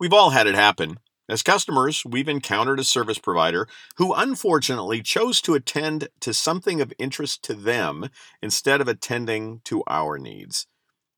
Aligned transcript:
We've 0.00 0.12
all 0.12 0.30
had 0.30 0.46
it 0.46 0.54
happen. 0.54 0.98
As 1.28 1.42
customers, 1.42 2.04
we've 2.04 2.28
encountered 2.28 2.78
a 2.78 2.84
service 2.84 3.18
provider 3.18 3.66
who 3.96 4.14
unfortunately 4.14 5.02
chose 5.02 5.40
to 5.42 5.54
attend 5.54 6.08
to 6.20 6.32
something 6.32 6.80
of 6.80 6.92
interest 6.98 7.42
to 7.44 7.54
them 7.54 8.08
instead 8.40 8.80
of 8.80 8.86
attending 8.86 9.60
to 9.64 9.82
our 9.88 10.18
needs. 10.18 10.68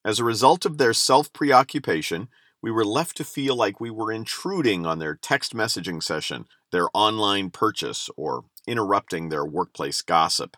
As 0.03 0.19
a 0.19 0.25
result 0.25 0.65
of 0.65 0.79
their 0.79 0.95
self 0.95 1.31
preoccupation, 1.33 2.29
we 2.63 2.71
were 2.71 2.85
left 2.85 3.19
to 3.19 3.25
feel 3.25 3.55
like 3.55 3.81
we 3.81 3.91
were 3.91 4.11
intruding 4.11 4.87
on 4.87 4.99
their 4.99 5.15
text 5.15 5.55
messaging 5.55 6.03
session, 6.03 6.47
their 6.73 6.89
online 6.95 7.51
purchase, 7.51 8.09
or 8.17 8.45
interrupting 8.67 9.29
their 9.29 9.45
workplace 9.45 10.01
gossip. 10.01 10.57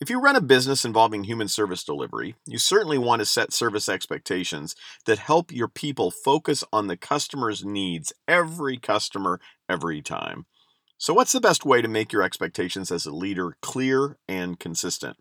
If 0.00 0.08
you 0.08 0.18
run 0.18 0.34
a 0.34 0.40
business 0.40 0.86
involving 0.86 1.24
human 1.24 1.48
service 1.48 1.84
delivery, 1.84 2.34
you 2.46 2.56
certainly 2.56 2.96
want 2.96 3.20
to 3.20 3.26
set 3.26 3.52
service 3.52 3.86
expectations 3.86 4.74
that 5.04 5.18
help 5.18 5.52
your 5.52 5.68
people 5.68 6.10
focus 6.10 6.64
on 6.72 6.86
the 6.86 6.96
customer's 6.96 7.66
needs, 7.66 8.10
every 8.26 8.78
customer, 8.78 9.40
every 9.68 10.00
time. 10.00 10.46
So, 10.96 11.12
what's 11.12 11.32
the 11.32 11.40
best 11.40 11.66
way 11.66 11.82
to 11.82 11.88
make 11.88 12.14
your 12.14 12.22
expectations 12.22 12.90
as 12.90 13.04
a 13.04 13.14
leader 13.14 13.58
clear 13.60 14.16
and 14.26 14.58
consistent? 14.58 15.18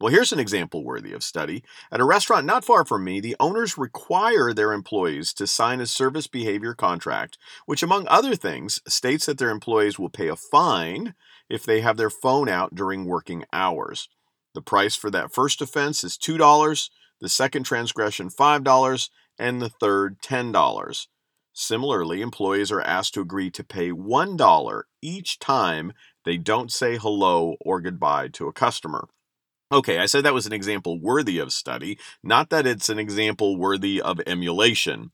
Well, 0.00 0.10
here's 0.10 0.32
an 0.32 0.40
example 0.40 0.82
worthy 0.82 1.12
of 1.12 1.22
study. 1.22 1.62
At 1.92 2.00
a 2.00 2.04
restaurant 2.04 2.46
not 2.46 2.64
far 2.64 2.86
from 2.86 3.04
me, 3.04 3.20
the 3.20 3.36
owners 3.38 3.76
require 3.76 4.54
their 4.54 4.72
employees 4.72 5.34
to 5.34 5.46
sign 5.46 5.78
a 5.78 5.86
service 5.86 6.26
behavior 6.26 6.72
contract, 6.72 7.36
which, 7.66 7.82
among 7.82 8.08
other 8.08 8.34
things, 8.34 8.80
states 8.88 9.26
that 9.26 9.36
their 9.36 9.50
employees 9.50 9.98
will 9.98 10.08
pay 10.08 10.28
a 10.28 10.36
fine 10.36 11.14
if 11.50 11.66
they 11.66 11.82
have 11.82 11.98
their 11.98 12.08
phone 12.08 12.48
out 12.48 12.74
during 12.74 13.04
working 13.04 13.44
hours. 13.52 14.08
The 14.54 14.62
price 14.62 14.96
for 14.96 15.10
that 15.10 15.32
first 15.32 15.62
offense 15.62 16.04
is 16.04 16.18
$2, 16.18 16.90
the 17.20 17.28
second 17.28 17.64
transgression 17.64 18.28
$5, 18.28 19.10
and 19.38 19.62
the 19.62 19.68
third 19.68 20.20
$10. 20.20 21.06
Similarly, 21.54 22.22
employees 22.22 22.72
are 22.72 22.80
asked 22.80 23.14
to 23.14 23.20
agree 23.20 23.50
to 23.50 23.64
pay 23.64 23.90
$1 23.90 24.82
each 25.02 25.38
time 25.38 25.92
they 26.24 26.36
don't 26.36 26.72
say 26.72 26.96
hello 26.96 27.56
or 27.60 27.80
goodbye 27.80 28.28
to 28.28 28.46
a 28.46 28.52
customer. 28.52 29.08
Okay, 29.70 29.98
I 29.98 30.06
said 30.06 30.24
that 30.24 30.34
was 30.34 30.46
an 30.46 30.52
example 30.52 31.00
worthy 31.00 31.38
of 31.38 31.52
study, 31.52 31.98
not 32.22 32.50
that 32.50 32.66
it's 32.66 32.88
an 32.88 32.98
example 32.98 33.56
worthy 33.56 34.00
of 34.00 34.20
emulation. 34.26 35.12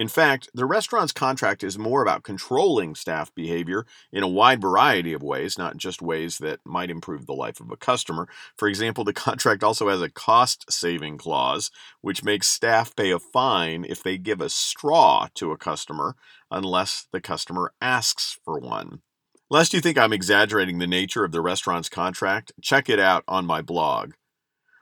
In 0.00 0.08
fact, 0.08 0.48
the 0.54 0.64
restaurant's 0.64 1.12
contract 1.12 1.62
is 1.62 1.78
more 1.78 2.00
about 2.00 2.22
controlling 2.22 2.94
staff 2.94 3.34
behavior 3.34 3.84
in 4.10 4.22
a 4.22 4.28
wide 4.28 4.58
variety 4.58 5.12
of 5.12 5.22
ways, 5.22 5.58
not 5.58 5.76
just 5.76 6.00
ways 6.00 6.38
that 6.38 6.60
might 6.64 6.88
improve 6.88 7.26
the 7.26 7.34
life 7.34 7.60
of 7.60 7.70
a 7.70 7.76
customer. 7.76 8.26
For 8.56 8.66
example, 8.66 9.04
the 9.04 9.12
contract 9.28 9.62
also 9.62 9.90
has 9.90 10.00
a 10.00 10.08
cost 10.08 10.72
saving 10.72 11.18
clause, 11.18 11.70
which 12.00 12.24
makes 12.24 12.46
staff 12.48 12.96
pay 12.96 13.10
a 13.10 13.18
fine 13.18 13.84
if 13.86 14.02
they 14.02 14.16
give 14.16 14.40
a 14.40 14.48
straw 14.48 15.28
to 15.34 15.52
a 15.52 15.58
customer 15.58 16.16
unless 16.50 17.06
the 17.12 17.20
customer 17.20 17.74
asks 17.82 18.38
for 18.42 18.58
one. 18.58 19.02
Lest 19.50 19.74
you 19.74 19.82
think 19.82 19.98
I'm 19.98 20.14
exaggerating 20.14 20.78
the 20.78 20.86
nature 20.86 21.24
of 21.24 21.32
the 21.32 21.42
restaurant's 21.42 21.90
contract, 21.90 22.52
check 22.62 22.88
it 22.88 22.98
out 22.98 23.22
on 23.28 23.44
my 23.44 23.60
blog. 23.60 24.12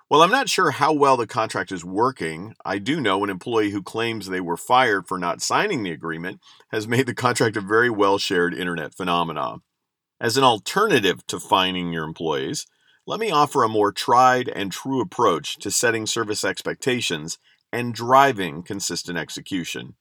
While 0.08 0.22
I'm 0.22 0.30
not 0.30 0.48
sure 0.48 0.70
how 0.70 0.94
well 0.94 1.18
the 1.18 1.26
contract 1.26 1.70
is 1.70 1.84
working, 1.84 2.54
I 2.64 2.78
do 2.78 2.98
know 2.98 3.22
an 3.22 3.28
employee 3.28 3.72
who 3.72 3.82
claims 3.82 4.26
they 4.26 4.40
were 4.40 4.56
fired 4.56 5.06
for 5.06 5.18
not 5.18 5.42
signing 5.42 5.82
the 5.82 5.90
agreement 5.90 6.40
has 6.68 6.88
made 6.88 7.04
the 7.04 7.14
contract 7.14 7.58
a 7.58 7.60
very 7.60 7.90
well 7.90 8.16
shared 8.16 8.54
internet 8.54 8.94
phenomenon. 8.94 9.60
As 10.18 10.38
an 10.38 10.44
alternative 10.44 11.26
to 11.26 11.38
fining 11.38 11.92
your 11.92 12.04
employees, 12.04 12.66
let 13.06 13.20
me 13.20 13.30
offer 13.30 13.62
a 13.62 13.68
more 13.68 13.92
tried 13.92 14.48
and 14.48 14.72
true 14.72 15.02
approach 15.02 15.58
to 15.58 15.70
setting 15.70 16.06
service 16.06 16.42
expectations 16.42 17.38
and 17.70 17.92
driving 17.92 18.62
consistent 18.62 19.18
execution. 19.18 19.94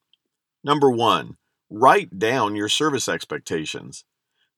Number 0.64 0.90
one, 0.90 1.36
write 1.70 2.18
down 2.18 2.56
your 2.56 2.70
service 2.70 3.10
expectations. 3.10 4.06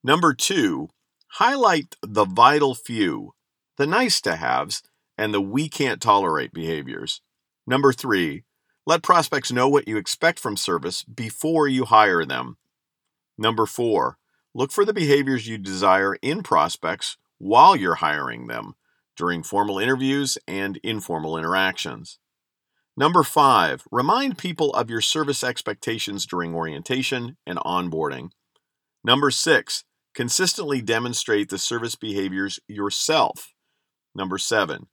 Number 0.03 0.35
two, 0.35 0.89
highlight 1.33 1.95
the 2.03 2.25
vital 2.25 2.75
few, 2.75 3.33
the 3.77 3.87
nice 3.87 4.21
to 4.21 4.35
haves, 4.35 4.83
and 5.19 5.33
the 5.33 5.41
we 5.41 5.67
can't 5.67 6.01
tolerate 6.01 6.53
behaviors. 6.53 7.19
Number 7.67 7.91
three, 7.91 8.45
let 8.85 9.03
prospects 9.03 9.51
know 9.51 9.67
what 9.67 9.85
you 9.85 9.97
expect 9.97 10.39
from 10.39 10.55
service 10.55 11.03
before 11.03 11.67
you 11.67 11.83
hire 11.83 12.23
them. 12.23 12.57
Number 13.37 13.65
four, 13.65 14.17
look 14.55 14.71
for 14.71 14.85
the 14.85 14.93
behaviors 14.93 15.45
you 15.45 15.57
desire 15.57 16.15
in 16.21 16.41
prospects 16.41 17.17
while 17.37 17.75
you're 17.75 17.95
hiring 17.95 18.47
them 18.47 18.75
during 19.17 19.43
formal 19.43 19.77
interviews 19.77 20.37
and 20.47 20.79
informal 20.83 21.37
interactions. 21.37 22.17
Number 22.95 23.23
five, 23.23 23.83
remind 23.91 24.37
people 24.37 24.73
of 24.73 24.89
your 24.89 25.01
service 25.01 25.43
expectations 25.43 26.25
during 26.25 26.55
orientation 26.55 27.35
and 27.45 27.59
onboarding. 27.59 28.31
Number 29.03 29.31
six, 29.31 29.83
consistently 30.15 30.81
demonstrate 30.81 31.49
the 31.49 31.57
service 31.57 31.95
behaviors 31.95 32.61
yourself. 32.69 33.53
Number 34.15 34.37
seven, 34.37 34.87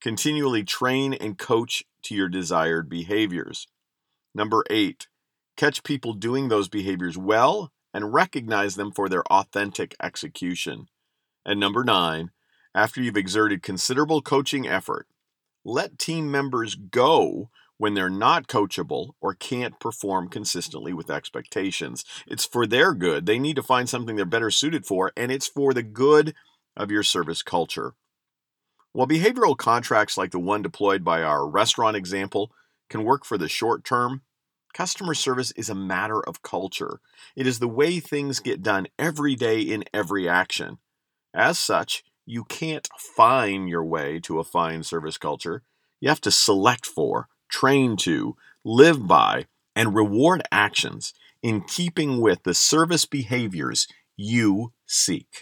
Continually 0.00 0.64
train 0.64 1.12
and 1.12 1.36
coach 1.36 1.84
to 2.04 2.14
your 2.14 2.28
desired 2.28 2.88
behaviors. 2.88 3.66
Number 4.34 4.64
eight, 4.70 5.08
catch 5.56 5.82
people 5.82 6.14
doing 6.14 6.48
those 6.48 6.68
behaviors 6.68 7.18
well 7.18 7.70
and 7.92 8.14
recognize 8.14 8.76
them 8.76 8.92
for 8.92 9.08
their 9.08 9.24
authentic 9.24 9.94
execution. 10.02 10.86
And 11.44 11.60
number 11.60 11.84
nine, 11.84 12.30
after 12.74 13.02
you've 13.02 13.16
exerted 13.16 13.62
considerable 13.62 14.22
coaching 14.22 14.66
effort, 14.66 15.06
let 15.64 15.98
team 15.98 16.30
members 16.30 16.76
go 16.76 17.50
when 17.76 17.94
they're 17.94 18.08
not 18.08 18.46
coachable 18.46 19.10
or 19.20 19.34
can't 19.34 19.80
perform 19.80 20.28
consistently 20.28 20.92
with 20.92 21.10
expectations. 21.10 22.04
It's 22.26 22.46
for 22.46 22.66
their 22.66 22.94
good. 22.94 23.26
They 23.26 23.38
need 23.38 23.56
to 23.56 23.62
find 23.62 23.88
something 23.88 24.16
they're 24.16 24.24
better 24.24 24.50
suited 24.50 24.86
for, 24.86 25.12
and 25.16 25.30
it's 25.32 25.48
for 25.48 25.74
the 25.74 25.82
good 25.82 26.34
of 26.76 26.90
your 26.90 27.02
service 27.02 27.42
culture. 27.42 27.94
While 28.92 29.06
behavioral 29.06 29.56
contracts 29.56 30.16
like 30.18 30.32
the 30.32 30.40
one 30.40 30.62
deployed 30.62 31.04
by 31.04 31.22
our 31.22 31.48
restaurant 31.48 31.96
example 31.96 32.52
can 32.88 33.04
work 33.04 33.24
for 33.24 33.38
the 33.38 33.48
short 33.48 33.84
term, 33.84 34.22
customer 34.74 35.14
service 35.14 35.52
is 35.52 35.68
a 35.68 35.74
matter 35.74 36.20
of 36.20 36.42
culture. 36.42 37.00
It 37.36 37.46
is 37.46 37.60
the 37.60 37.68
way 37.68 38.00
things 38.00 38.40
get 38.40 38.62
done 38.62 38.88
every 38.98 39.36
day 39.36 39.60
in 39.60 39.84
every 39.94 40.28
action. 40.28 40.78
As 41.32 41.56
such, 41.58 42.02
you 42.26 42.42
can't 42.44 42.88
fine 42.98 43.68
your 43.68 43.84
way 43.84 44.18
to 44.20 44.40
a 44.40 44.44
fine 44.44 44.82
service 44.82 45.18
culture. 45.18 45.62
You 46.00 46.08
have 46.08 46.20
to 46.22 46.32
select 46.32 46.84
for, 46.84 47.28
train 47.48 47.96
to, 47.98 48.36
live 48.64 49.06
by, 49.06 49.46
and 49.76 49.94
reward 49.94 50.42
actions 50.50 51.14
in 51.42 51.62
keeping 51.62 52.20
with 52.20 52.42
the 52.42 52.54
service 52.54 53.04
behaviors 53.04 53.86
you 54.16 54.72
seek. 54.86 55.38